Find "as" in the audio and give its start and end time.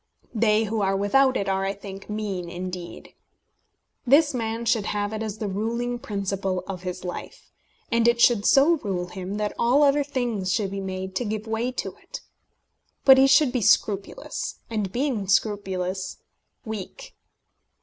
5.21-5.37